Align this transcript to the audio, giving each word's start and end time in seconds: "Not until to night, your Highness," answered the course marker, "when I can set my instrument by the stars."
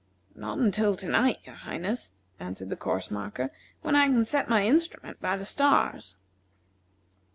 "Not 0.33 0.57
until 0.57 0.95
to 0.95 1.07
night, 1.07 1.37
your 1.43 1.53
Highness," 1.53 2.13
answered 2.39 2.71
the 2.71 2.75
course 2.75 3.11
marker, 3.11 3.51
"when 3.83 3.95
I 3.95 4.07
can 4.07 4.25
set 4.25 4.49
my 4.49 4.65
instrument 4.65 5.21
by 5.21 5.37
the 5.37 5.45
stars." 5.45 6.17